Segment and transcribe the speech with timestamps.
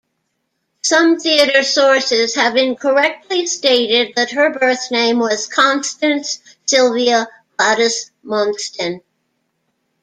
[0.81, 9.01] Some theatre sources have incorrectly stated that her birthname was Constance Sylvia Gladys Munston.